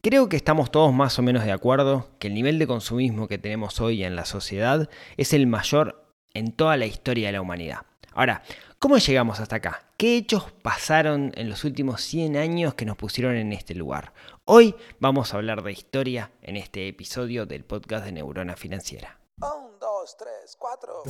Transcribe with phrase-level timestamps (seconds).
[0.00, 3.36] Creo que estamos todos más o menos de acuerdo que el nivel de consumismo que
[3.36, 7.78] tenemos hoy en la sociedad es el mayor en toda la historia de la humanidad.
[8.12, 8.44] Ahora,
[8.78, 9.82] ¿cómo llegamos hasta acá?
[9.96, 14.12] ¿Qué hechos pasaron en los últimos 100 años que nos pusieron en este lugar?
[14.44, 19.18] Hoy vamos a hablar de historia en este episodio del podcast de Neurona Financiera.
[19.40, 21.02] 1, 2, 3, 4.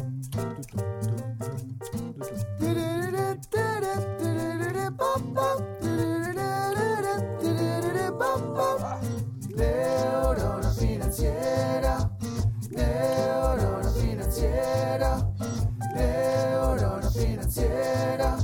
[17.58, 18.36] Financiera,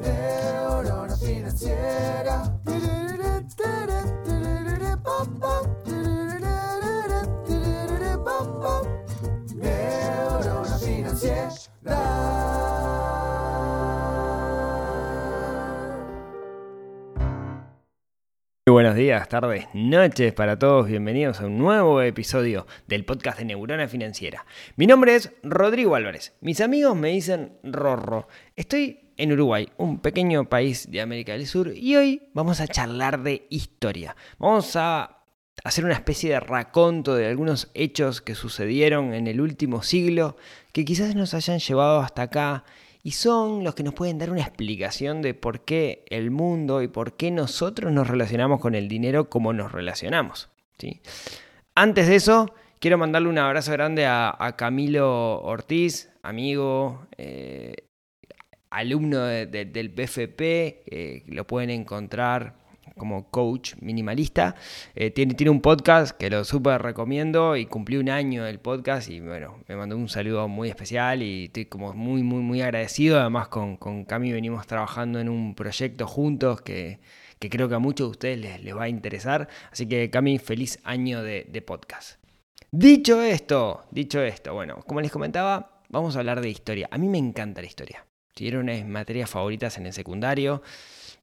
[0.00, 2.54] neurona financiera.
[18.94, 20.86] Buenos días, tardes, noches para todos.
[20.86, 24.46] Bienvenidos a un nuevo episodio del podcast de Neurona Financiera.
[24.76, 26.32] Mi nombre es Rodrigo Álvarez.
[26.40, 28.28] Mis amigos me dicen Rorro.
[28.54, 33.24] Estoy en Uruguay, un pequeño país de América del Sur, y hoy vamos a charlar
[33.24, 34.14] de historia.
[34.38, 35.24] Vamos a
[35.64, 40.36] hacer una especie de raconto de algunos hechos que sucedieron en el último siglo
[40.72, 42.64] que quizás nos hayan llevado hasta acá
[43.04, 46.88] y son los que nos pueden dar una explicación de por qué el mundo y
[46.88, 50.48] por qué nosotros nos relacionamos con el dinero como nos relacionamos.
[50.78, 51.00] ¿sí?
[51.76, 57.74] Antes de eso, quiero mandarle un abrazo grande a, Camilo Ortiz, amigo, eh,
[58.70, 60.40] alumno de- de- del BFP,
[60.86, 62.54] eh, lo pueden encontrar
[62.96, 64.54] como coach minimalista.
[64.94, 69.08] Eh, tiene, tiene un podcast que lo súper recomiendo y cumplí un año del podcast
[69.08, 73.20] y bueno, me mandó un saludo muy especial y estoy como muy, muy, muy agradecido.
[73.20, 77.00] Además con, con Cami venimos trabajando en un proyecto juntos que,
[77.38, 79.48] que creo que a muchos de ustedes les, les va a interesar.
[79.70, 82.18] Así que Cami, feliz año de, de podcast.
[82.70, 86.88] Dicho esto, dicho esto, bueno, como les comentaba, vamos a hablar de historia.
[86.90, 88.04] A mí me encanta la historia.
[88.34, 90.60] Si era una de mis materias favoritas en el secundario.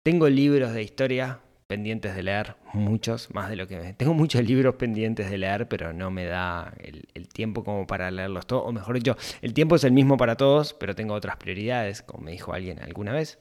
[0.01, 1.41] Tengo libros de historia
[1.71, 3.77] pendientes de leer, muchos, más de lo que...
[3.79, 8.11] me- Tengo muchos libros pendientes de leer, pero no me da el, tiempo como para
[8.11, 8.63] leerlos todos.
[8.67, 12.25] O mejor dicho, el tiempo es el mismo para todos, pero tengo otras prioridades, como
[12.25, 13.39] me dijo alguien alguna vez.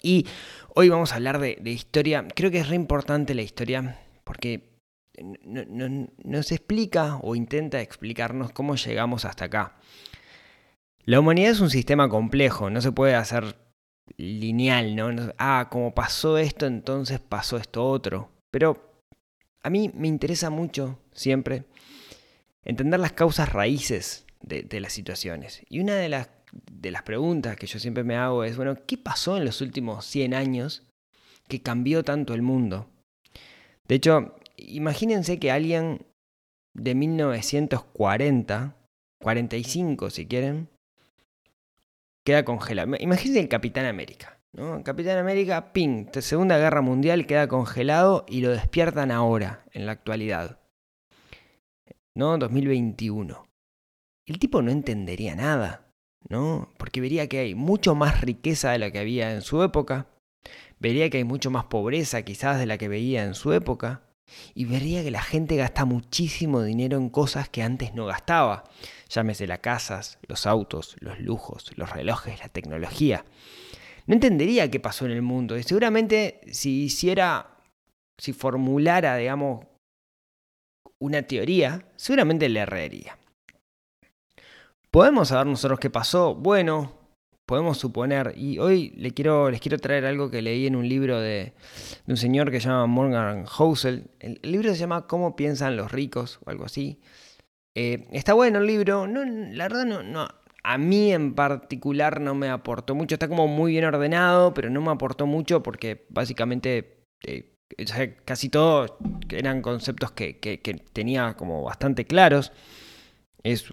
[0.00, 0.26] Y
[0.74, 2.26] hoy vamos a hablar de, de historia.
[2.34, 4.78] Creo que es re importante la historia porque
[5.44, 9.76] no- no- nos explica o intenta explicarnos cómo llegamos hasta acá.
[11.04, 13.56] La humanidad es un sistema complejo, no se puede hacer
[14.16, 15.32] lineal, ¿no?
[15.38, 18.30] Ah, como pasó esto, entonces pasó esto otro.
[18.50, 19.02] Pero
[19.62, 21.64] a mí me interesa mucho, siempre,
[22.62, 25.62] entender las causas raíces de, de las situaciones.
[25.68, 26.30] Y una de las,
[26.70, 30.04] de las preguntas que yo siempre me hago es, bueno, ¿qué pasó en los últimos
[30.06, 30.82] 100 años
[31.48, 32.88] que cambió tanto el mundo?
[33.88, 36.06] De hecho, imagínense que alguien
[36.74, 38.76] de 1940,
[39.20, 40.68] 45 si quieren,
[42.26, 42.96] queda congelado.
[42.98, 44.40] Imagínense el Capitán América.
[44.52, 44.82] ¿no?
[44.82, 50.58] Capitán América, ping, Segunda Guerra Mundial queda congelado y lo despiertan ahora, en la actualidad.
[52.14, 52.36] ¿No?
[52.36, 53.46] 2021.
[54.26, 55.92] El tipo no entendería nada,
[56.28, 56.72] ¿no?
[56.78, 60.08] Porque vería que hay mucho más riqueza de la que había en su época,
[60.80, 64.02] vería que hay mucho más pobreza quizás de la que veía en su época,
[64.54, 68.64] y vería que la gente gasta muchísimo dinero en cosas que antes no gastaba.
[69.08, 73.24] Llámese las casas, los autos, los lujos, los relojes, la tecnología.
[74.06, 75.56] No entendería qué pasó en el mundo.
[75.56, 77.58] Y seguramente si hiciera,
[78.18, 79.66] si formulara, digamos,
[80.98, 83.18] una teoría, seguramente le erraría.
[84.90, 86.34] ¿Podemos saber nosotros qué pasó?
[86.34, 86.95] Bueno,
[87.46, 88.34] podemos suponer.
[88.36, 91.54] Y hoy les quiero traer algo que leí en un libro de,
[92.06, 94.10] un señor que se llama Morgan Housel.
[94.20, 96.40] El, libro se llama ¿Cómo piensan los ricos?
[96.44, 97.00] o algo así.
[97.74, 99.06] Eh, está bueno el libro.
[99.06, 100.28] No, la verdad no, no.
[100.64, 103.14] A mí en particular no me aportó mucho.
[103.14, 107.54] Está como muy bien ordenado, pero no me aportó mucho porque básicamente eh,
[108.24, 108.94] casi todos
[109.30, 110.58] eran conceptos que, que-
[110.92, 112.52] tenía como bastante claros.
[113.44, 113.72] Es,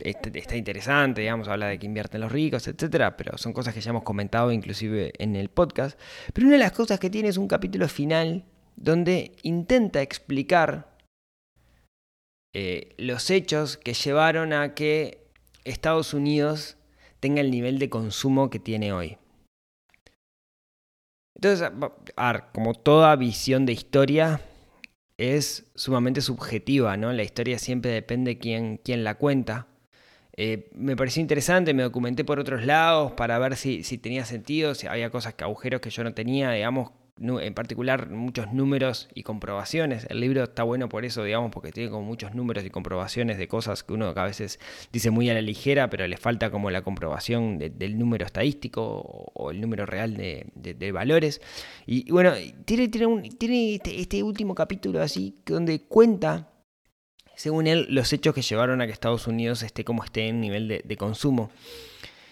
[0.00, 3.90] está interesante, digamos, habla de que invierten los ricos, etcétera, pero son cosas que ya
[3.90, 5.98] hemos comentado inclusive en el podcast.
[6.32, 8.44] Pero una de las cosas que tiene es un capítulo final
[8.76, 10.96] donde intenta explicar
[12.54, 15.26] eh, los hechos que llevaron a que
[15.64, 16.76] Estados Unidos
[17.20, 19.18] tenga el nivel de consumo que tiene hoy.
[21.34, 21.70] Entonces,
[22.52, 24.40] como toda visión de historia
[25.18, 27.12] es sumamente subjetiva, ¿no?
[27.12, 29.66] La historia siempre depende de quién, quién la cuenta.
[30.40, 34.76] Eh, me pareció interesante, me documenté por otros lados para ver si, si tenía sentido,
[34.76, 39.24] si había cosas que agujeros que yo no tenía, digamos, en particular muchos números y
[39.24, 40.06] comprobaciones.
[40.08, 43.48] El libro está bueno por eso, digamos, porque tiene como muchos números y comprobaciones de
[43.48, 44.60] cosas que uno a veces
[44.92, 48.84] dice muy a la ligera, pero le falta como la comprobación de- del número estadístico
[49.34, 51.40] o, el número real de, de- valores.
[51.84, 52.32] Y, bueno,
[52.64, 56.52] tiene, tiene, este, este último capítulo así, donde cuenta,
[57.38, 60.82] según él, los hechos que llevaron a que Estados Unidos esté como esté en nivel
[60.84, 61.52] de, consumo.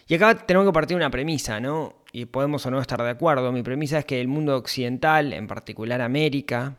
[0.09, 2.03] Y acá tenemos que partir una premisa, ¿no?
[2.11, 3.53] Y podemos o no estar de acuerdo.
[3.53, 6.79] Mi premisa es que el mundo occidental, en particular América,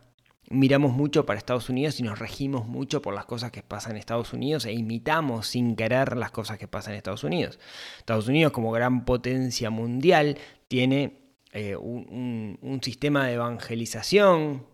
[0.50, 4.00] miramos mucho para Estados Unidos y nos regimos mucho por las cosas que pasan en
[4.00, 7.60] Estados Unidos e imitamos sin querer las cosas que pasan en Estados Unidos.
[7.98, 10.38] Estados Unidos, como gran potencia mundial,
[10.68, 11.18] tiene
[11.54, 14.66] eh, un sistema de evangelización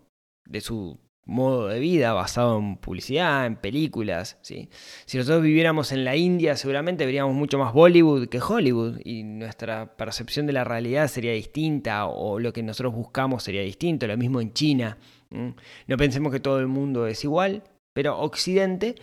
[0.46, 4.38] de su modo de vida basado en publicidad, en películas.
[4.42, 4.70] ¿sí?
[5.06, 9.96] Si nosotros viviéramos en la India, seguramente veríamos mucho más Bollywood que Hollywood y nuestra
[9.96, 14.08] percepción de la realidad sería distinta o lo que nosotros buscamos sería distinto.
[14.08, 14.98] Lo mismo en China.
[15.30, 18.96] No pensemos que todo el mundo es igual, pero Occidente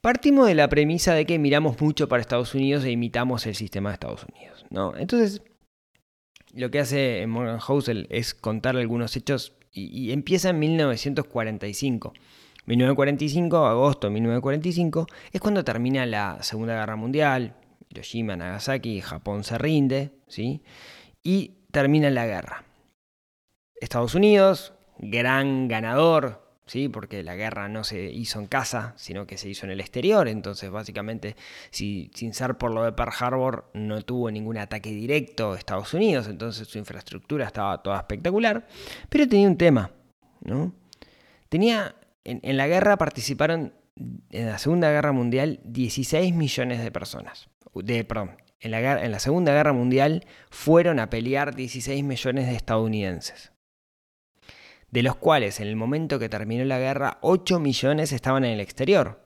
[0.00, 3.90] partimos de la premisa de que miramos mucho para Estados Unidos e imitamos el sistema
[3.90, 4.64] de Estados Unidos.
[4.70, 4.96] ¿no?
[4.96, 5.42] Entonces,
[6.54, 12.12] lo que hace Morgan Housel es contar algunos hechos y, y empieza en 1945.
[12.66, 17.54] 1945, agosto de 1945, es cuando termina la Segunda Guerra Mundial,
[17.88, 20.62] Hiroshima, Nagasaki, Japón se rinde, ¿sí?
[21.22, 22.64] Y termina la guerra.
[23.80, 26.88] Estados Unidos, gran ganador, ¿sí?
[26.88, 30.28] Porque la guerra no se hizo en casa, sino que se hizo en el exterior.
[30.28, 31.36] Entonces, básicamente,
[31.70, 35.94] si, sin ser por lo de Pearl Harbor, no tuvo ningún ataque directo a Estados
[35.94, 36.28] Unidos.
[36.28, 38.66] Entonces, su infraestructura estaba toda espectacular.
[39.08, 39.92] Pero tenía un tema,
[40.42, 40.74] ¿no?
[41.48, 41.96] Tenía.
[42.24, 43.72] En, la guerra participaron.
[44.30, 47.48] En la Segunda Guerra Mundial, 16 millones de personas.
[47.74, 53.52] De, perdón, en la Segunda Guerra Mundial fueron a pelear 16 millones de estadounidenses
[54.90, 58.60] de los cuales en el momento que terminó la guerra 8 millones estaban en el
[58.60, 59.20] exterior.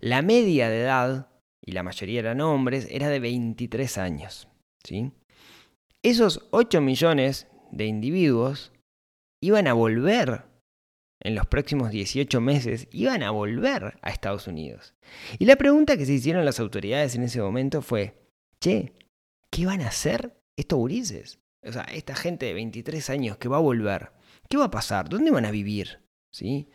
[0.00, 1.28] La media de edad,
[1.64, 4.48] y la mayoría eran hombres, era de 23 años.
[4.84, 5.12] ¿sí?
[6.02, 8.72] Esos 8 millones de individuos
[9.42, 10.44] iban a volver
[11.22, 14.94] en los próximos 18 meses, iban a volver a Estados Unidos.
[15.38, 18.14] Y la pregunta que se hicieron las autoridades en ese momento fue,
[18.60, 18.94] che,
[19.50, 21.38] ¿qué van a hacer estos gurises?
[21.62, 24.12] O sea, esta gente de 23 años que va a volver.
[24.50, 25.08] ¿Qué va a pasar?
[25.08, 26.00] ¿Dónde van a vivir?
[26.32, 26.68] ¿Sí?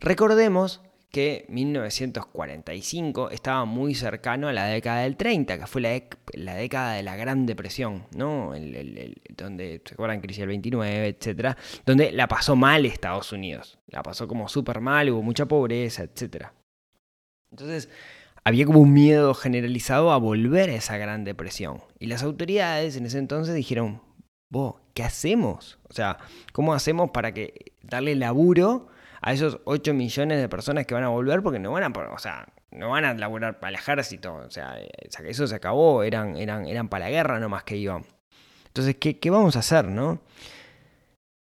[0.00, 6.02] Recordemos que 1945 estaba muy cercano a la década del 30, que fue la,
[6.32, 8.54] la década de la Gran Depresión, ¿no?
[8.54, 10.20] El- donde, ¿se acuerdan?
[10.20, 13.78] Crisis del 29, etcétera, donde la pasó mal Estados Unidos.
[13.86, 16.54] La pasó como súper mal, hubo mucha pobreza, etcétera.
[17.50, 17.88] Entonces,
[18.44, 21.82] había como un miedo generalizado a volver a esa Gran Depresión.
[21.98, 24.00] Y las autoridades en ese entonces dijeron,
[24.52, 25.78] vos, ¿qué hacemos?
[25.88, 26.18] O sea,
[26.52, 28.88] ¿cómo hacemos para que darle laburo
[29.22, 31.42] a esos 8 millones de personas que van a volver?
[31.42, 34.34] Porque no van a, o sea, no van a laburar para el ejército.
[34.34, 34.90] O sea, eh,
[35.24, 38.04] eso se acabó, eran, eran, eran para la guerra nomás que iban.
[38.66, 40.20] Entonces, ¿qué, qué vamos a hacer, no?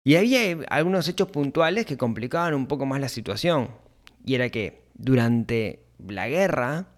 [0.05, 3.71] Y había algunos hechos puntuales que complicaban un poco más la situación.
[4.25, 6.89] Y era que durante la guerra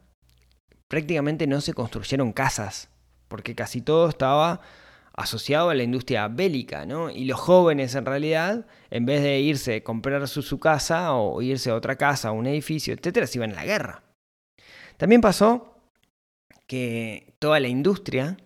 [0.88, 2.88] prácticamente no se construyeron casas,
[3.28, 4.62] porque casi todo estaba
[5.20, 7.10] asociado a la industria bélica, ¿no?
[7.10, 11.70] Y los jóvenes en realidad, en vez de irse a comprar su, casa o irse
[11.70, 14.02] a otra casa, un edificio, etcétera, se iban a la guerra.
[14.96, 15.76] También pasó
[16.66, 18.36] que toda la industria,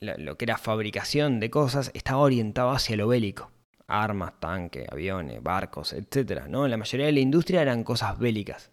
[0.00, 3.50] lo, lo que era fabricación de cosas, estaba orientado hacia lo bélico.
[3.86, 6.66] Armas, tanques, aviones, barcos, etcétera, ¿no?
[6.68, 8.70] La mayoría de la industria eran cosas bélicas.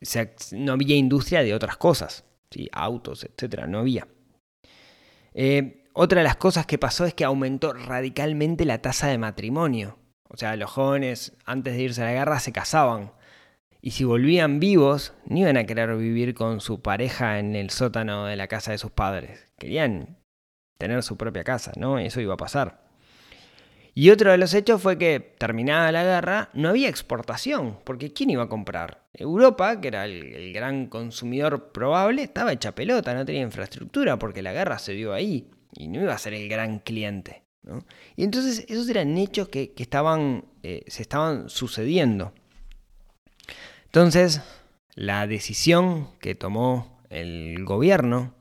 [0.00, 2.68] O sea, no había industria de otras cosas, ¿sí?
[2.72, 4.06] autos, etcétera, no había.
[5.34, 9.98] Eh, otra de las cosas que pasó es que aumentó radicalmente la tasa de matrimonio.
[10.28, 13.12] O sea, los jóvenes antes de irse a la guerra se casaban.
[13.80, 18.24] Y si volvían vivos, no iban a querer vivir con su pareja en el sótano
[18.24, 19.46] de la casa de sus padres.
[19.58, 20.16] Querían
[20.78, 21.98] tener su propia casa, ¿no?
[21.98, 22.82] Eso iba a pasar.
[23.94, 28.30] Y otro de los hechos fue que, terminada la guerra, no había exportación, porque ¿quién
[28.30, 29.03] iba a comprar?
[29.14, 34.52] Europa, que era el, gran consumidor probable, estaba hecha pelota, no tenía infraestructura, porque la
[34.52, 37.44] guerra se dio ahí, y no iba a ser el gran cliente.
[37.62, 37.84] ¿no?
[38.16, 42.34] Y entonces esos eran hechos que, que estaban, eh, se estaban sucediendo.
[43.86, 44.42] Entonces,
[44.94, 48.34] la decisión que tomó el gobierno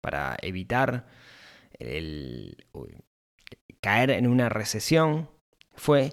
[0.00, 1.06] para evitar
[1.78, 2.56] el,
[3.80, 5.30] caer en una recesión
[5.74, 6.12] fue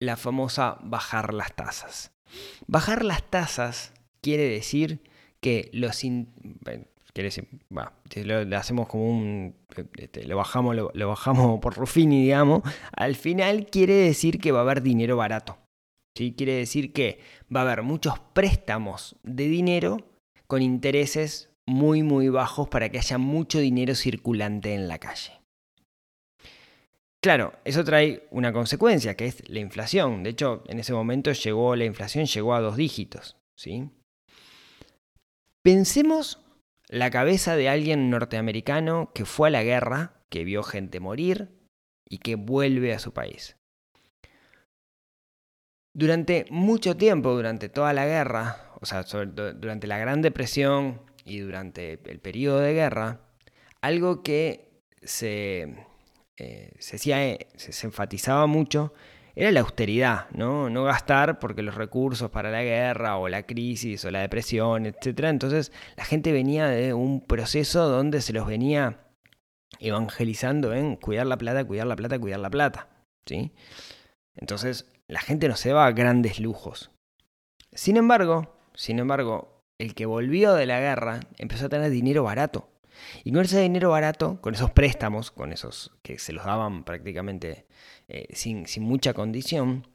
[0.00, 2.12] la famosa bajar las tasas.
[2.66, 5.00] Bajar las tasas quiere decir
[5.40, 5.98] que los
[7.12, 7.48] quiere decir,
[8.24, 9.54] lo, hacemos como un,
[9.96, 14.62] este, lo bajamos, lo bajamos por Ruffini, digamos, al final quiere decir que va a
[14.62, 15.58] haber dinero barato.
[16.14, 16.34] ¿sí?
[16.36, 17.18] Quiere decir que
[17.54, 19.98] va a haber muchos préstamos de dinero
[20.46, 25.39] con intereses muy, muy bajos para que haya mucho dinero circulante en la calle.
[27.22, 30.22] Claro, eso trae una consecuencia, que es la inflación.
[30.22, 33.90] De hecho, en ese momento llegó la inflación llegó a dos dígitos, ¿sí?
[35.62, 36.40] Pensemos
[36.88, 41.50] la cabeza de alguien norteamericano que fue a la guerra, que vio gente morir
[42.08, 43.56] y que vuelve a su país.
[45.94, 52.00] Durante mucho tiempo, durante toda la guerra, o sea, durante la Gran Depresión y durante
[52.10, 53.20] el periodo de guerra,
[53.82, 55.86] algo que se,
[56.40, 58.94] eh, se, enfatizaba mucho
[59.36, 60.68] era la austeridad, ¿no?
[60.70, 65.20] No gastar porque los recursos para la guerra o la crisis o la depresión, etc.
[65.24, 69.06] Entonces la gente venía de un proceso donde se los venía
[69.78, 72.88] evangelizando en cuidar la plata, cuidar la plata, cuidar la plata,
[73.24, 73.52] ¿sí?
[74.34, 76.90] Entonces la gente no se va a grandes lujos.
[77.72, 82.68] Sin embargo, sin embargo, el que volvió de la guerra empezó a tener dinero barato.
[83.24, 87.66] Y con ese dinero barato, con esos préstamos, con esos que se los daban prácticamente
[88.08, 89.86] eh, sin, sin mucha condición,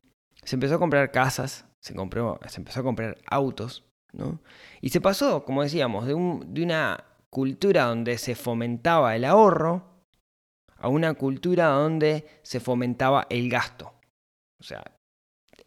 [0.44, 4.40] se empezó a comprar casas, se, compró, se empezó a comprar autos, ¿no?
[4.82, 9.96] Y se pasó, como decíamos, de, un, de una cultura donde se fomentaba el ahorro
[10.78, 13.94] a una cultura donde se fomentaba el gasto.
[14.60, 14.84] O sea,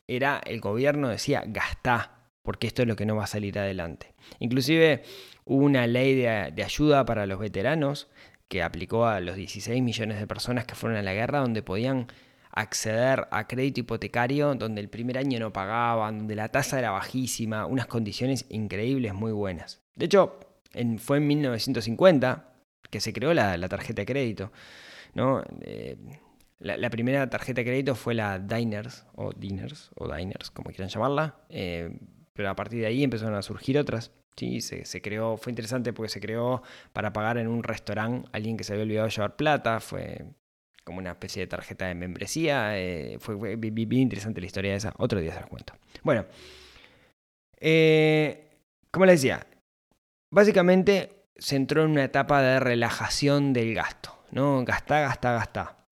[0.06, 4.14] era el gobierno decía gastá, porque esto es lo que no va a salir adelante.
[4.38, 5.02] Inclusive
[5.44, 6.28] hubo una ley de,
[6.62, 8.08] ayuda para los veteranos
[8.48, 12.06] que aplicó a los 16 millones de personas que fueron a la guerra, donde podían
[12.50, 17.66] acceder a crédito hipotecario, donde el primer año no pagaban, donde la tasa era bajísima,
[17.66, 19.82] unas condiciones increíbles, muy buenas.
[19.94, 20.40] De hecho,
[20.72, 22.52] en- fue en 1950
[22.90, 24.52] que se creó la, tarjeta de crédito.
[25.14, 25.42] ¿no?
[25.60, 25.96] Eh,
[26.58, 30.88] la, la primera tarjeta de crédito fue la Diners, o Diners, o Diners, como quieran
[30.88, 31.98] llamarla, eh,
[32.38, 34.12] pero a partir de ahí empezaron a surgir otras.
[34.36, 38.36] Sí, se, se creó, fue interesante porque se creó para pagar en un restaurante a
[38.36, 40.24] alguien que se había olvidado llevar plata, fue
[40.84, 44.46] como una especie de tarjeta de membresía, eh, fue, fue bi- bi- bien interesante la
[44.46, 45.72] historia de esa, otro día se las cuento.
[46.04, 46.26] Bueno,
[47.58, 48.60] eh,
[48.92, 49.44] como les decía,
[50.30, 54.64] básicamente se entró en una etapa de relajación del gasto, ¿no?
[54.64, 55.84] Gastá, gastá, gastá.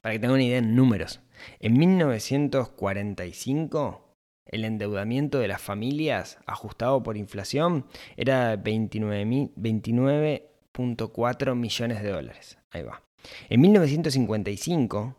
[0.00, 1.20] Para que tengan una idea en números.
[1.60, 4.09] En 1945,
[4.50, 12.58] el endeudamiento de las familias ajustado por inflación era 29.000 29.4 millones de dólares.
[12.70, 13.02] Ahí va.
[13.48, 15.16] En 1955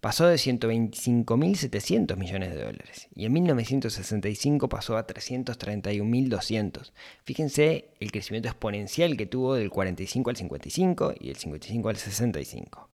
[0.00, 6.92] pasó de 125.700 millones de dólares y en 1965 pasó a 331.200.
[7.24, 12.90] Fíjense el crecimiento exponencial que tuvo del 45 al 55 y del 55 al 65.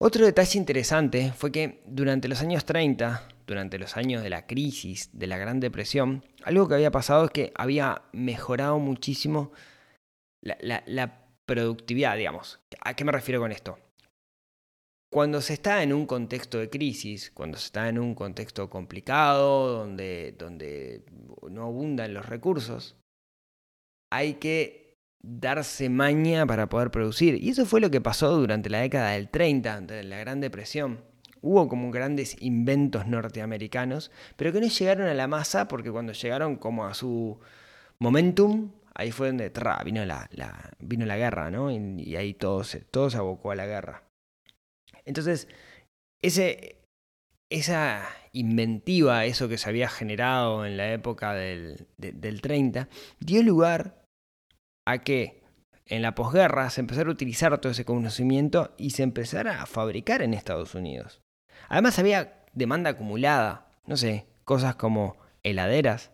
[0.00, 5.10] Otro detalle interesante fue que durante los años 30, durante los años de la crisis,
[5.12, 9.50] de la Gran Depresión, algo que había pasado es que había mejorado muchísimo
[10.40, 12.60] la, productividad, digamos.
[12.80, 13.78] ¿A qué me refiero con esto?
[15.10, 19.78] Cuando se está en un contexto de crisis, cuando se está en un contexto complicado,
[19.78, 21.02] donde, donde
[21.50, 22.96] no abundan los recursos,
[24.12, 24.87] hay que
[25.22, 27.42] darse maña para poder producir.
[27.42, 31.00] Y eso fue lo que pasó durante la década del 30, de la Gran Depresión.
[31.40, 36.56] Hubo como grandes inventos norteamericanos, pero que no llegaron a la masa porque cuando llegaron
[36.56, 37.38] como a su
[38.00, 39.52] momentum, ahí fue donde
[39.84, 40.28] vino, la,
[40.80, 41.70] vino la guerra, ¿no?
[41.70, 44.02] Y, ahí todo se, todo se abocó a la guerra.
[45.04, 45.46] Entonces,
[46.22, 46.80] ese,
[47.50, 52.88] esa inventiva, eso que se había generado en la época del, de- del 30,
[53.20, 54.07] dio lugar
[54.88, 55.42] a que
[55.84, 60.22] en la posguerra se empezara a utilizar todo ese conocimiento y se empezara a fabricar
[60.22, 61.20] en Estados Unidos.
[61.68, 66.10] Además había demanda acumulada, no sé, cosas como heladeras,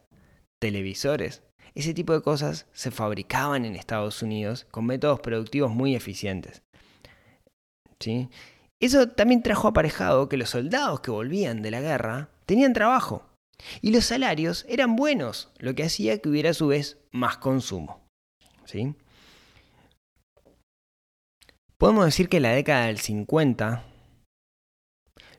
[0.61, 1.45] televisores,
[1.77, 6.63] ese tipo de cosas se fabricaban en Estados Unidos con métodos productivos muy eficientes.
[8.01, 8.29] ¿Sí?
[8.81, 13.25] Eso también trajo aparejado que los soldados que volvían de la guerra tenían trabajo
[13.81, 18.04] y los salarios eran buenos, lo que hacía que hubiera a su vez más consumo.
[18.65, 18.95] ¿Sí?
[21.79, 23.85] Podemos decir que en la década del 50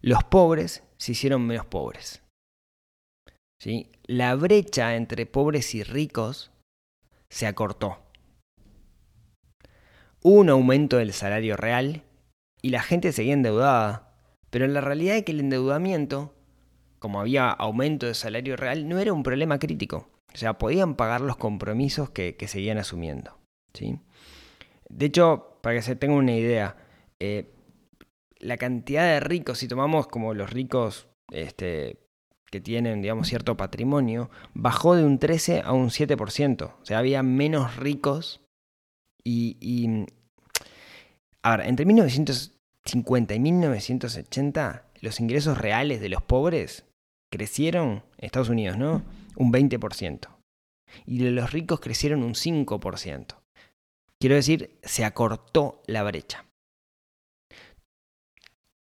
[0.01, 2.21] los pobres se hicieron menos pobres.
[4.05, 6.51] La brecha entre pobres y ricos
[7.29, 7.97] se acortó.
[10.21, 12.03] Hubo un aumento del salario real
[12.61, 14.13] y la gente seguía endeudada,
[14.51, 16.35] pero la realidad es que el endeudamiento,
[16.99, 20.11] como había aumento de salario real, no era un problema crítico.
[20.35, 23.39] O sea, podían pagar los compromisos que, que seguían asumiendo.
[23.73, 23.99] ¿sí?
[24.89, 26.75] De hecho, para que se tenga una idea,
[27.21, 27.53] eh,
[28.39, 31.99] la cantidad de ricos, si tomamos como los ricos este,
[32.51, 36.63] que tienen, digamos, cierto patrimonio, bajó de un 13 a un 7%.
[36.63, 38.41] O sea, había menos ricos
[39.23, 39.55] y...
[39.61, 40.05] y
[41.43, 46.83] ahora, entre 1950 y 1980, los ingresos reales de los pobres
[47.31, 49.01] crecieron, en Estados Unidos, ¿no?
[49.35, 50.27] Un 20%.
[51.05, 53.35] Y los ricos crecieron un 5%.
[54.19, 56.45] Quiero decir, se acortó la brecha.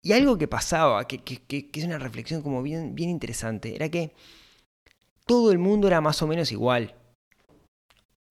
[0.03, 3.89] Y algo que pasaba, que, que, que, es una reflexión como bien, bien interesante, era
[3.91, 4.13] que
[5.27, 6.95] todo el mundo era más o menos igual.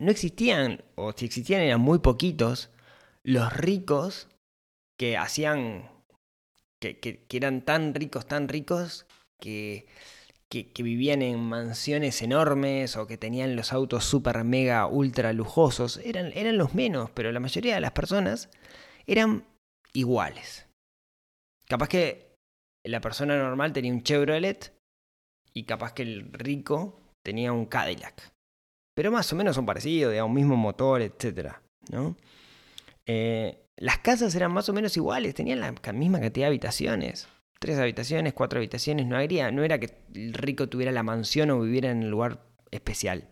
[0.02, 2.72] No existían, o si existían eran muy poquitos,
[3.24, 4.28] los ricos
[4.98, 5.90] que hacían,
[6.82, 9.06] que, que eran tan ricos, tan ricos,
[9.40, 9.86] que,
[10.50, 16.32] que, vivían en mansiones enormes o que tenían los autos super mega ultra lujosos, eran,
[16.34, 18.50] eran los menos, pero la mayoría de las personas
[19.06, 19.46] eran
[19.94, 20.68] iguales.
[21.68, 22.36] Capaz que
[22.84, 24.74] la persona normal tenía un Chevrolet
[25.54, 28.32] y capaz que el rico tenía un Cadillac.
[28.96, 31.54] Pero más o menos son parecidos, un mismo motor, etc.
[31.92, 32.18] ¿no?
[33.06, 37.28] Eh, las casas eran más o menos iguales, tenían la misma cantidad de habitaciones.
[37.60, 41.60] Tres habitaciones, cuatro habitaciones, no, habría, no era que el rico tuviera la mansión o
[41.60, 43.28] viviera en un lugar especial.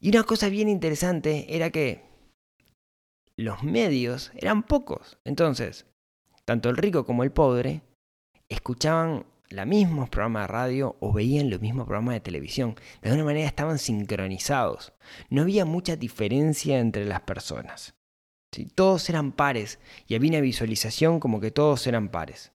[0.00, 2.02] Y una cosa bien interesante era que
[3.36, 5.18] los medios eran pocos.
[5.24, 5.86] Entonces,
[6.46, 7.82] tanto el rico como el pobre
[8.48, 12.76] escuchaban los mismos programas de radio o veían los mismos programas de televisión.
[13.02, 14.94] De alguna manera estaban sincronizados.
[15.28, 17.94] No había mucha diferencia entre las personas.
[18.74, 22.52] Todos eran pares y había una visualización como que todos eran pares.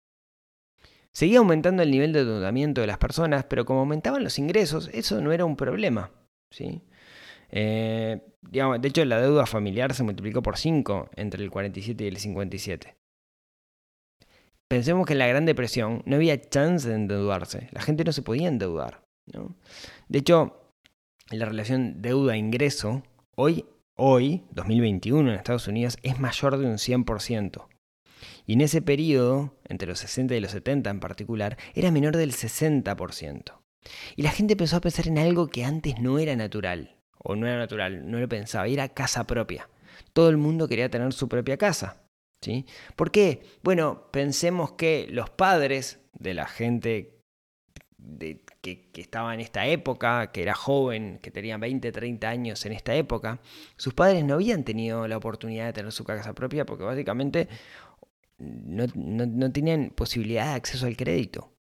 [1.15, 5.21] Seguía aumentando el nivel de endeudamiento de las personas, pero como aumentaban los ingresos, eso
[5.21, 6.11] no era un problema.
[6.51, 6.81] ¿sí?
[7.51, 12.07] Eh, digamos, de hecho, la deuda familiar se multiplicó por 5 entre el 47 y
[12.07, 12.97] el 57.
[14.67, 17.69] Pensemos que en la Gran Depresión no había chance de endeudarse.
[17.71, 19.05] La gente no se podía endeudar.
[19.31, 19.55] ¿no?
[20.09, 20.73] De hecho,
[21.31, 23.03] la relación deuda-ingreso,
[23.37, 23.63] hoy,
[23.95, 27.67] hoy, 2021 en Estados Unidos, es mayor de un 100%.
[28.45, 32.31] Y en ese periodo, entre los 60 y los 70 en particular, era menor del
[32.31, 33.53] 60%.
[34.15, 37.47] Y la gente empezó a pensar en algo que antes no era natural, o no
[37.47, 39.69] era natural, no lo pensaba, era casa propia.
[40.13, 42.03] Todo el mundo quería tener su propia casa.
[42.41, 42.65] ¿sí?
[42.95, 43.43] ¿Por qué?
[43.63, 47.15] Bueno, pensemos que los padres de la gente
[48.61, 52.73] que, que, estaba en esta época, que era joven, que tenía 20, 30 años en
[52.73, 53.39] esta época,
[53.77, 57.47] sus padres no habían tenido la oportunidad de tener su casa propia porque básicamente
[58.37, 61.55] no, no, no tenían posibilidad de acceso al crédito.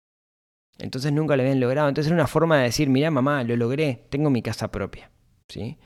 [0.78, 1.88] Entonces nunca lo habían logrado.
[1.88, 5.10] Entonces era una forma de decir, mira mamá, lo logré, tengo mi casa propia.
[5.48, 5.78] ¿sí?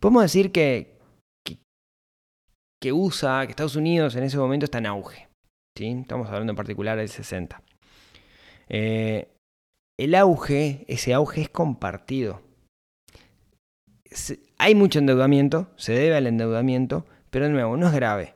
[0.00, 0.98] Podemos decir que,
[2.80, 5.28] que USA, que Estados Unidos en ese momento está en auge.
[5.76, 5.88] ¿sí?
[5.88, 7.62] Estamos hablando en particular del 60.
[8.68, 9.28] Eh,
[9.98, 12.42] el auge, ese auge es compartido.
[14.58, 18.34] Hay mucho endeudamiento, se debe al endeudamiento, pero de nuevo, no es grave.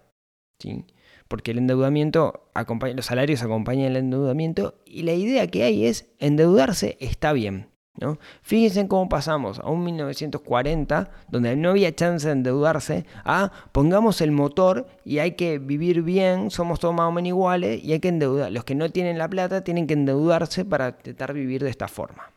[0.61, 0.85] ¿sí?
[1.33, 6.05] Porque el endeudamiento, acompaña, los salarios acompañan el endeudamiento y la idea que hay es
[6.19, 7.71] endeudarse está bien.
[7.99, 8.19] ¿No?
[8.43, 14.21] Fíjense en cómo pasamos a un 1940, donde no había chance de endeudarse, a pongamos
[14.21, 18.01] el motor y hay que vivir bien, somos todos más o menos iguales y hay
[18.01, 18.53] que endeudar.
[18.53, 22.31] Los que no tienen la plata tienen que endeudarse para intentar vivir de esta forma.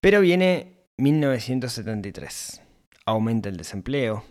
[0.00, 2.62] Pero viene 1973,
[3.04, 4.24] aumenta el desempleo,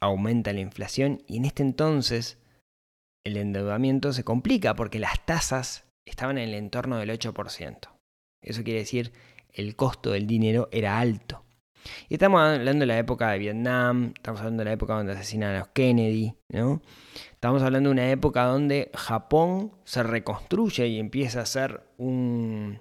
[0.00, 2.38] aumenta la inflación y en este entonces
[3.24, 7.78] el endeudamiento se complica porque las tasas estaban en el entorno del 8%.
[8.42, 9.12] Eso quiere decir
[9.52, 11.44] el costo del dinero era alto.
[12.08, 15.54] Y estamos hablando de la época de Vietnam, estamos hablando de la época donde asesinan
[15.54, 16.82] a los Kennedy, ¿no?
[17.32, 22.80] Estamos hablando de una época donde Japón se reconstruye y empieza a ser un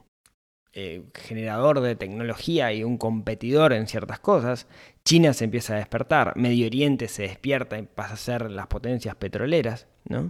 [0.73, 4.67] eh, generador de tecnología y un competidor en ciertas cosas.
[5.07, 9.15] China se empieza a despertar, Medio Oriente se despierta y pasa a ser las potencias
[9.15, 10.27] petroleras, ¿no?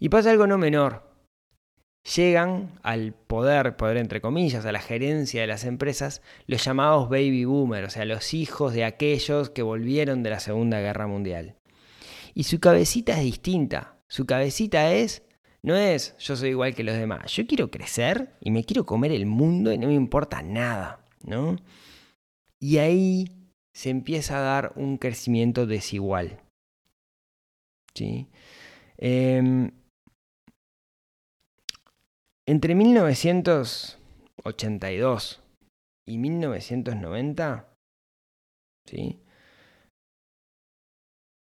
[0.00, 1.08] Y pasa algo no menor,
[2.16, 7.44] llegan al poder, poder entre comillas, a la gerencia de las empresas, los llamados baby
[7.44, 11.54] boomers, o sea, los hijos de aquellos que volvieron de la Segunda Guerra Mundial.
[12.34, 14.00] Y su cabecita es distinta.
[14.08, 15.22] Su cabecita es,
[15.62, 19.12] no es yo soy igual que los demás, yo quiero crecer y me quiero comer
[19.12, 21.54] el mundo y no me importa nada, ¿no?
[22.58, 23.41] Y ahí
[23.74, 26.40] se empieza a dar un crecimiento desigual.
[27.94, 28.28] ¿Sí?
[28.98, 29.70] Eh,
[32.46, 35.42] entre 1982
[36.08, 37.72] y 1990,
[38.86, 39.22] ¿sí?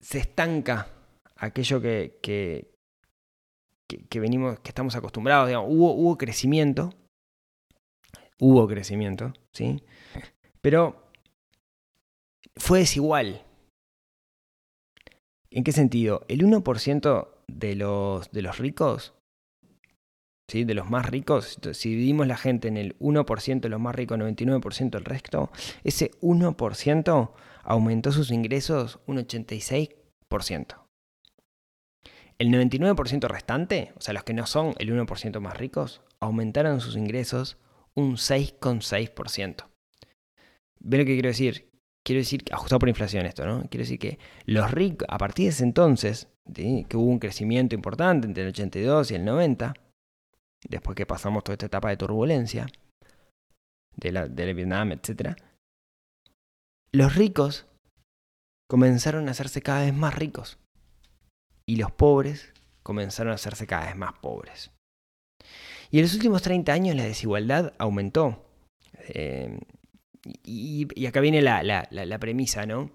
[0.01, 0.87] se estanca
[1.35, 2.75] aquello que, que,
[4.19, 6.93] venimos, que estamos acostumbrados, hubo, hubo crecimiento,
[8.39, 9.83] hubo crecimiento, ¿sí?
[10.61, 11.06] Pero
[12.57, 13.43] fue desigual.
[15.49, 16.25] ¿En qué sentido?
[16.27, 19.13] El 1% de los, de los ricos,
[20.49, 20.63] ¿sí?
[20.65, 24.17] de los más ricos, si dividimos la gente en el 1% de los más ricos,
[24.17, 25.51] 99% el resto,
[25.83, 27.31] ese 1%
[27.63, 30.87] aumentó sus ingresos un 86%.
[32.39, 36.95] El 99% restante, o sea, los que no son el 1% más ricos, aumentaron sus
[36.95, 37.57] ingresos
[37.95, 39.65] un 6,6%.
[40.79, 41.67] ¿Ve lo que quiero decir?
[42.07, 43.63] Quiero decir, ajustado por inflación esto, ¿no?
[43.69, 48.25] Quiero decir que los ricos, a partir de ese entonces, que hubo un crecimiento importante
[48.25, 49.73] entre el 82 y el 90,
[50.69, 52.67] después que pasamos toda esta etapa de turbulencia,
[53.97, 55.35] de la, del Vietnam, etc.,
[56.93, 57.65] los ricos
[58.69, 60.59] comenzaron a hacerse cada vez más ricos
[61.65, 64.71] y los pobres comenzaron a hacerse cada vez más pobres.
[65.91, 68.45] Y en los últimos 30 años la desigualdad aumentó.
[69.09, 69.59] Eh,
[70.43, 72.91] y, acá viene la, la- la- premisa, ¿no?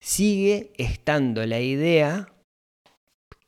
[0.00, 2.28] Sigue estando la idea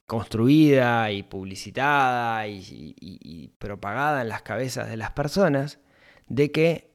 [0.07, 5.81] construida y publicitada y, y- propagada en las cabezas de las personas
[6.29, 6.92] de que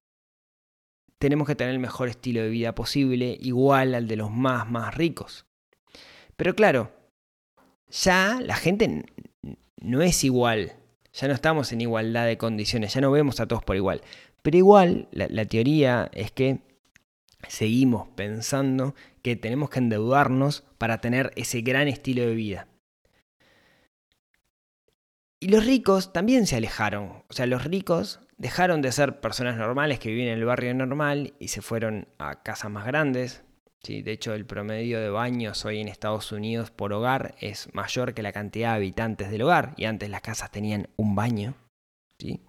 [1.20, 4.96] tenemos que tener el mejor estilo de vida posible, igual al de los más, más
[4.96, 5.46] ricos.
[6.36, 6.92] Pero claro,
[7.90, 9.06] ya la gente
[9.82, 10.74] no es igual,
[11.14, 14.02] ya no estamos en igualdad de condiciones, ya no vemos a todos por igual.
[14.42, 16.62] Pero igual, la, teoría es que
[17.48, 22.68] seguimos pensando que tenemos que endeudarnos para tener ese gran estilo de vida.
[25.40, 27.24] Y los ricos también se alejaron.
[27.30, 31.34] O sea, los ricos dejaron de ser personas normales que vivían en el barrio normal
[31.40, 33.44] y se fueron a casas más grandes.
[33.84, 34.02] ¿sí?
[34.02, 38.22] De hecho, el promedio de baños hoy en Estados Unidos por hogar es mayor que
[38.22, 39.74] la cantidad de habitantes del hogar.
[39.78, 41.56] Y antes las casas tenían un baño.
[42.20, 42.42] ¿sí?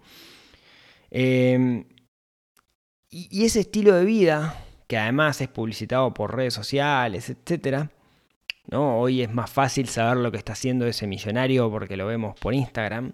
[1.15, 1.85] Eh,
[3.11, 7.91] y, ese estilo de vida, que además es publicitado por redes sociales, etcétera,
[8.65, 8.99] ¿no?
[8.99, 12.55] Hoy es más fácil saber lo que está haciendo ese millonario porque lo vemos por
[12.55, 13.13] Instagram,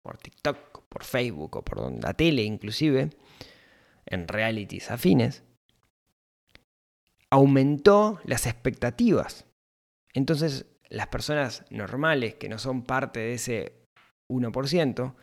[0.00, 3.10] por TikTok, por Facebook o por la tele inclusive,
[4.06, 5.42] en realities afines.
[7.30, 9.44] Aumentó las expectativas.
[10.14, 13.72] Entonces, las personas normales que no son parte de ese
[14.28, 15.14] 1%,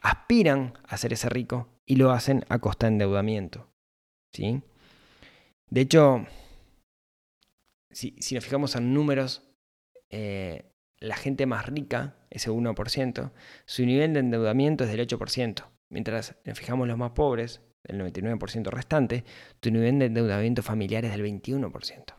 [0.00, 3.68] aspiran a ser ese rico y lo hacen a costa de endeudamiento.
[4.34, 4.62] ¿sí?
[5.70, 6.26] De hecho,
[7.90, 9.42] si, nos fijamos en números,
[10.10, 13.32] eh, la gente más rica, ese 1%,
[13.64, 15.64] su nivel de endeudamiento es del 8%.
[15.88, 19.24] Mientras nos fijamos los más pobres, el 99% restante,
[19.60, 22.14] tu nivel de endeudamiento familiar es del 21%.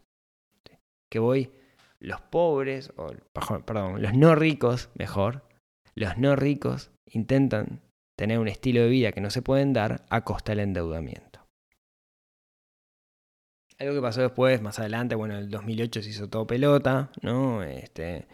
[0.67, 0.77] ¿sí?
[1.11, 1.51] Que voy,
[1.99, 3.11] los pobres, o
[3.65, 5.43] perdón, los no ricos, mejor,
[5.95, 7.81] los no ricos intentan
[8.17, 11.39] tener un estilo de vida que no se pueden dar a costa del endeudamiento.
[13.79, 17.61] Algo que pasó después, más adelante, bueno, en el 2008 se hizo todo pelota, ¿no?
[17.61, 18.27] Este,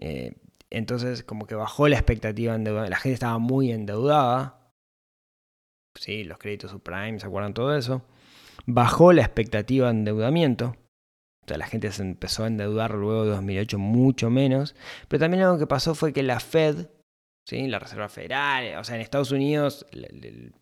[0.00, 0.32] eh,
[0.70, 2.90] entonces, como que bajó la expectativa de endeudamiento.
[2.90, 4.72] La gente estaba muy endeudada.
[5.94, 8.02] Sí, los créditos subprime, ¿se acuerdan todo eso?
[8.64, 10.74] Bajó la expectativa de endeudamiento.
[11.44, 14.74] O sea, la gente se empezó a endeudar luego de 2008 mucho menos.
[15.08, 16.86] Pero también algo que pasó fue que la Fed,
[17.46, 17.66] ¿sí?
[17.68, 20.52] la Reserva Federal, o sea, en Estados Unidos le-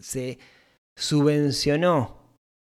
[0.00, 0.38] se
[0.96, 2.22] subvencionó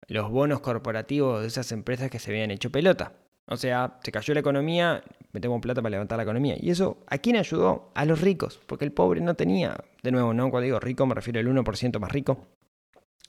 [0.08, 3.14] los bonos corporativos de esas empresas que se habían hecho pelota.
[3.48, 6.56] O sea, se cayó la economía, metemos plata para levantar la economía.
[6.60, 7.92] ¿Y eso a quién ayudó?
[7.94, 11.14] A los ricos, porque el pobre no tenía, de nuevo, no cuando digo rico me
[11.16, 12.48] refiero al 1% más rico,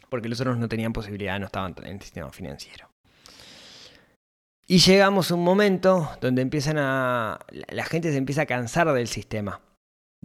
[0.09, 2.89] porque los otros no tenían posibilidad, no estaban en el sistema financiero.
[4.67, 7.39] Y llegamos a un momento donde empiezan a.
[7.69, 9.61] La gente se empieza a cansar del sistema.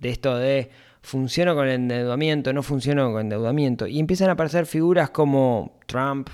[0.01, 3.85] De esto de funciono con el endeudamiento, no funciono con endeudamiento.
[3.85, 6.29] Y empiezan a aparecer figuras como Trump,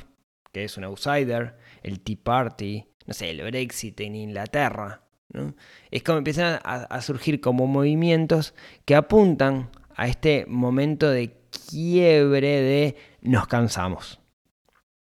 [0.53, 5.03] que es un outsider, el Tea Party, no sé, el Brexit en Inglaterra.
[5.33, 5.53] ¿no?
[5.91, 8.53] Es como empiezan a, a surgir como movimientos
[8.85, 11.37] que apuntan a este momento de
[11.69, 14.21] quiebre de nos cansamos.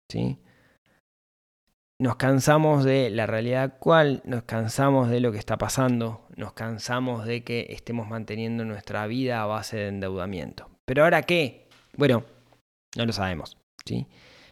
[0.10, 0.38] ¿Sí?
[2.02, 7.26] Nos cansamos de la realidad actual, nos cansamos de lo que está pasando, nos cansamos
[7.26, 10.70] de que estemos manteniendo nuestra vida a base de endeudamiento.
[10.86, 11.68] ¿Pero ahora qué?
[11.98, 12.24] Bueno,
[12.96, 14.08] no lo sabemos, ¿sí?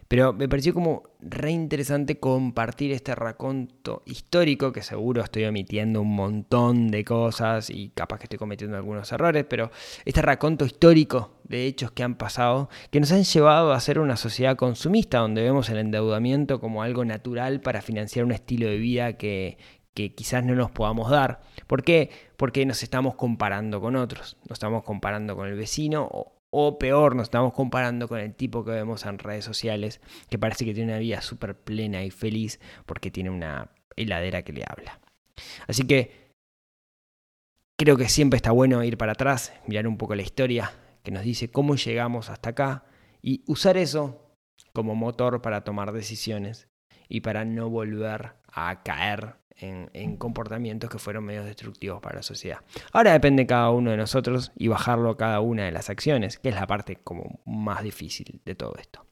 [0.07, 6.15] Pero me pareció como re interesante compartir este raconto histórico, que seguro estoy omitiendo un
[6.15, 9.69] montón de cosas y capaz que estoy cometiendo algunos errores, pero
[10.05, 14.15] este raconto histórico de hechos que han pasado, que nos han llevado a ser una
[14.15, 19.13] sociedad consumista, donde vemos el endeudamiento como algo natural para financiar un estilo de vida
[19.13, 19.57] que,
[19.93, 21.41] que quizás no nos podamos dar.
[21.65, 22.11] ¿Por qué?
[22.37, 27.15] Porque nos estamos comparando con otros, nos estamos comparando con el vecino o, o peor,
[27.15, 30.91] nos estamos comparando con el tipo que vemos en redes sociales, que parece que tiene
[30.91, 34.99] una vida súper plena y feliz porque tiene una heladera que le habla.
[35.67, 36.31] Así que
[37.77, 40.71] creo que siempre está bueno ir para atrás, mirar un poco la historia
[41.03, 42.85] que nos dice cómo llegamos hasta acá
[43.21, 44.35] y usar eso
[44.73, 46.67] como motor para tomar decisiones
[47.09, 52.23] y para no volver a caer en, en, comportamientos que fueron medios destructivos para la
[52.23, 52.59] sociedad.
[52.91, 56.37] Ahora depende de cada uno de nosotros y bajarlo a cada una de las acciones,
[56.37, 59.05] que es la parte como más difícil de todo esto.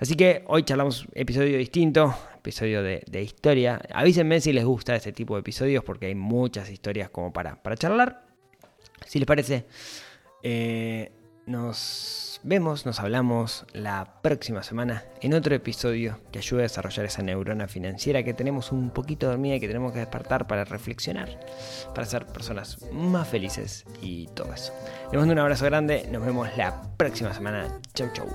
[0.00, 3.80] Así que hoy charlamos episodio distinto, episodio de, de, historia.
[3.92, 7.76] Avísenme si les gusta este tipo de episodios porque hay muchas historias como para, para
[7.76, 8.24] charlar.
[9.06, 9.66] Si les parece,
[10.42, 11.10] eh,
[11.46, 17.22] nos vemos, nos hablamos la próxima semana en otro episodio que ayude a desarrollar esa
[17.22, 21.28] neurona financiera que tenemos un poquito dormida y que tenemos que despertar para reflexionar,
[21.94, 24.72] para ser personas más felices y todo eso.
[25.12, 27.80] Les mando un abrazo grande, nos vemos la próxima semana.
[27.94, 28.28] Chau, chau.